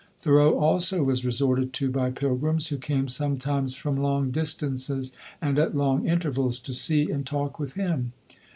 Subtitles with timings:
[0.17, 5.77] Thoreau also was resorted to by pilgrims, who came sometimes from long distances and at
[5.77, 8.11] long intervals, to see and talk with him.